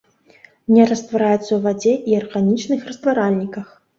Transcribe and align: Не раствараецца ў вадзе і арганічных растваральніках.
Не 0.75 0.85
раствараецца 0.91 1.41
ў 1.53 1.59
вадзе 1.67 1.93
і 2.11 2.17
арганічных 2.21 2.79
растваральніках. 2.91 3.67